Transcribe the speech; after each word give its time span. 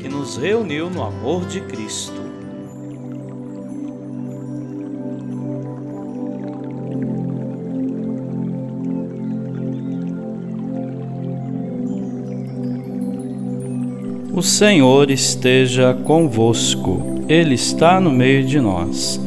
que 0.00 0.08
nos 0.08 0.36
reuniu 0.36 0.88
no 0.88 1.02
amor 1.02 1.44
de 1.46 1.60
Cristo. 1.60 2.28
O 14.38 14.42
Senhor 14.42 15.10
esteja 15.10 15.94
convosco, 16.04 17.24
Ele 17.28 17.54
está 17.54 18.00
no 18.00 18.12
meio 18.12 18.44
de 18.44 18.60
nós. 18.60 19.20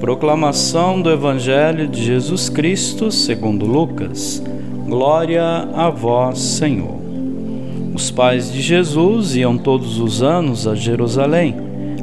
Proclamação 0.00 1.00
do 1.00 1.10
Evangelho 1.10 1.88
de 1.88 2.04
Jesus 2.04 2.50
Cristo, 2.50 3.10
segundo 3.10 3.64
Lucas. 3.64 4.42
Glória 4.86 5.42
a 5.72 5.88
vós, 5.88 6.38
Senhor. 6.38 6.99
Os 8.00 8.10
pais 8.10 8.50
de 8.50 8.62
Jesus 8.62 9.36
iam 9.36 9.58
todos 9.58 9.98
os 9.98 10.22
anos 10.22 10.66
a 10.66 10.74
Jerusalém 10.74 11.54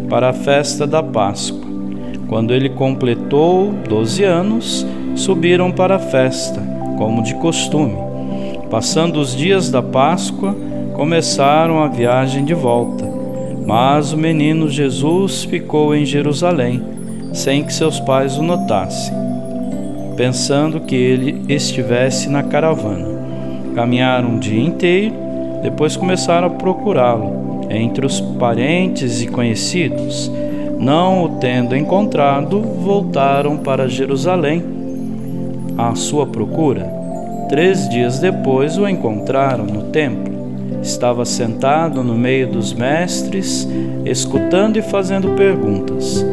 para 0.08 0.30
a 0.30 0.34
festa 0.34 0.86
da 0.86 1.02
Páscoa. 1.02 1.68
Quando 2.28 2.54
ele 2.54 2.70
completou 2.70 3.74
doze 3.90 4.24
anos, 4.24 4.86
subiram 5.16 5.72
para 5.72 5.96
a 5.96 6.00
festa, 6.00 6.62
como 7.00 7.24
de 7.24 7.34
costume. 7.34 7.96
Passando 8.70 9.20
os 9.20 9.36
dias 9.36 9.72
da 9.72 9.82
Páscoa, 9.82 10.56
começaram 10.94 11.82
a 11.82 11.88
viagem 11.88 12.46
de 12.46 12.54
volta. 12.54 13.04
Mas 13.66 14.14
o 14.14 14.18
menino 14.18 14.70
Jesus 14.70 15.46
ficou 15.46 15.96
em 15.96 16.06
Jerusalém, 16.06 16.80
sem 17.34 17.64
que 17.64 17.74
seus 17.74 18.00
pais 18.00 18.38
o 18.38 18.44
notassem, 18.44 19.16
pensando 20.16 20.80
que 20.80 20.96
ele 20.96 21.42
estivesse 21.50 22.30
na 22.30 22.44
caravana. 22.44 23.18
Caminharam 23.74 24.36
o 24.36 24.40
dia 24.40 24.62
inteiro 24.62 25.27
depois 25.62 25.96
começaram 25.96 26.48
a 26.48 26.52
procurá-lo 26.52 27.68
entre 27.70 28.06
os 28.06 28.20
parentes 28.20 29.22
e 29.22 29.28
conhecidos. 29.28 30.32
Não 30.80 31.24
o 31.24 31.30
tendo 31.40 31.76
encontrado, 31.76 32.62
voltaram 32.62 33.58
para 33.58 33.90
Jerusalém 33.90 34.64
à 35.78 35.96
sua 35.96 36.26
procura. 36.26 36.86
Três 37.50 37.88
dias 37.90 38.20
depois 38.20 38.78
o 38.78 38.88
encontraram 38.88 39.66
no 39.66 39.84
templo. 39.84 40.36
Estava 40.82 41.26
sentado 41.26 42.04
no 42.04 42.16
meio 42.16 42.48
dos 42.48 42.74
mestres, 42.74 43.68
escutando 44.06 44.78
e 44.78 44.82
fazendo 44.82 45.36
perguntas. 45.36 46.26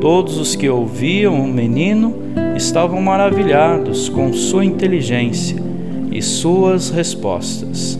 Todos 0.00 0.38
os 0.38 0.54
que 0.54 0.68
ouviam 0.68 1.40
o 1.40 1.48
menino 1.48 2.14
estavam 2.56 3.00
maravilhados 3.00 4.08
com 4.08 4.32
sua 4.32 4.64
inteligência 4.64 5.56
e 6.10 6.22
suas 6.22 6.90
respostas. 6.90 7.97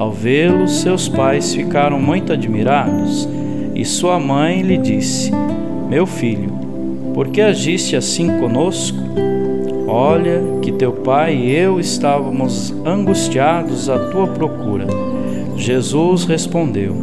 Ao 0.00 0.10
vê-lo, 0.10 0.66
seus 0.66 1.10
pais 1.10 1.54
ficaram 1.54 2.00
muito 2.00 2.32
admirados 2.32 3.28
e 3.74 3.84
sua 3.84 4.18
mãe 4.18 4.62
lhe 4.62 4.78
disse: 4.78 5.30
Meu 5.90 6.06
filho, 6.06 6.50
por 7.12 7.28
que 7.28 7.42
agiste 7.42 7.94
assim 7.94 8.38
conosco? 8.38 8.96
Olha 9.86 10.40
que 10.62 10.72
teu 10.72 10.90
pai 10.92 11.36
e 11.36 11.54
eu 11.54 11.78
estávamos 11.78 12.74
angustiados 12.82 13.90
à 13.90 14.08
tua 14.10 14.26
procura. 14.26 14.86
Jesus 15.54 16.24
respondeu: 16.24 16.96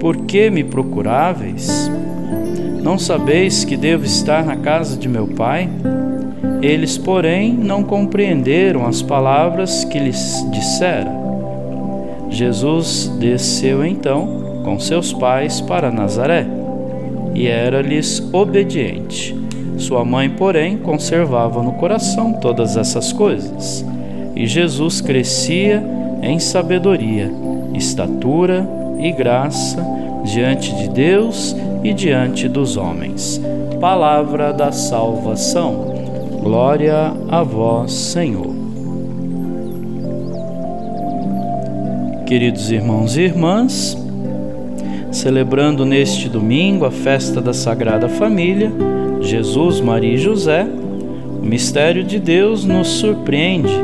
Por 0.00 0.16
que 0.24 0.48
me 0.48 0.64
procuráveis? 0.64 1.90
Não 2.82 2.98
sabeis 2.98 3.62
que 3.62 3.76
devo 3.76 4.06
estar 4.06 4.42
na 4.42 4.56
casa 4.56 4.96
de 4.96 5.06
meu 5.06 5.26
pai? 5.26 5.68
Eles, 6.62 6.96
porém, 6.96 7.52
não 7.52 7.84
compreenderam 7.84 8.86
as 8.86 9.02
palavras 9.02 9.84
que 9.84 9.98
lhes 9.98 10.42
dissera. 10.50 11.19
Jesus 12.30 13.10
desceu 13.18 13.84
então 13.84 14.62
com 14.64 14.78
seus 14.78 15.12
pais 15.12 15.60
para 15.60 15.90
Nazaré 15.90 16.46
e 17.34 17.46
era-lhes 17.46 18.22
obediente. 18.32 19.36
Sua 19.78 20.04
mãe, 20.04 20.28
porém, 20.28 20.76
conservava 20.76 21.62
no 21.62 21.72
coração 21.72 22.34
todas 22.34 22.76
essas 22.76 23.12
coisas. 23.12 23.84
E 24.36 24.46
Jesus 24.46 25.00
crescia 25.00 25.82
em 26.22 26.38
sabedoria, 26.38 27.30
estatura 27.74 28.68
e 28.98 29.10
graça 29.10 29.84
diante 30.24 30.74
de 30.74 30.88
Deus 30.88 31.56
e 31.82 31.92
diante 31.92 32.48
dos 32.48 32.76
homens. 32.76 33.40
Palavra 33.80 34.52
da 34.52 34.70
salvação. 34.70 35.94
Glória 36.42 37.12
a 37.28 37.42
vós, 37.42 37.92
Senhor. 37.92 38.59
Queridos 42.30 42.70
irmãos 42.70 43.16
e 43.16 43.22
irmãs, 43.22 43.98
celebrando 45.10 45.84
neste 45.84 46.28
domingo 46.28 46.84
a 46.84 46.90
festa 46.92 47.40
da 47.40 47.52
Sagrada 47.52 48.08
Família, 48.08 48.70
Jesus, 49.20 49.80
Maria 49.80 50.14
e 50.14 50.16
José, 50.16 50.64
o 51.42 51.44
mistério 51.44 52.04
de 52.04 52.20
Deus 52.20 52.64
nos 52.64 52.86
surpreende 52.86 53.74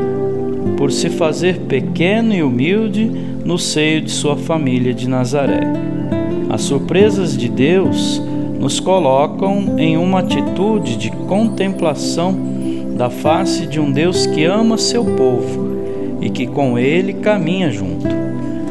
por 0.77 0.93
se 0.93 1.09
fazer 1.09 1.57
pequeno 1.67 2.33
e 2.33 2.41
humilde 2.41 3.11
no 3.43 3.59
seio 3.59 3.99
de 3.99 4.11
sua 4.11 4.37
família 4.37 4.93
de 4.93 5.09
Nazaré. 5.09 5.67
As 6.49 6.61
surpresas 6.61 7.35
de 7.35 7.49
Deus 7.49 8.23
nos 8.57 8.79
colocam 8.79 9.77
em 9.77 9.97
uma 9.97 10.19
atitude 10.19 10.95
de 10.95 11.11
contemplação 11.11 12.33
da 12.95 13.09
face 13.09 13.67
de 13.67 13.77
um 13.77 13.91
Deus 13.91 14.25
que 14.25 14.45
ama 14.45 14.77
seu 14.77 15.03
povo 15.03 15.67
e 16.21 16.29
que 16.29 16.47
com 16.47 16.79
ele 16.79 17.11
caminha 17.15 17.69
junto. 17.69 18.16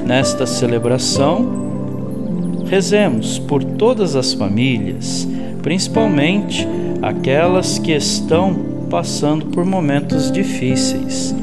Nesta 0.06 0.46
celebração, 0.46 2.62
rezemos 2.66 3.40
por 3.40 3.64
todas 3.64 4.14
as 4.14 4.32
famílias, 4.32 5.26
principalmente 5.62 6.66
aquelas 7.02 7.78
que 7.78 7.90
estão 7.90 8.54
passando 8.88 9.46
por 9.46 9.64
momentos 9.64 10.30
difíceis. 10.30 11.34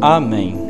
Amém. 0.00 0.69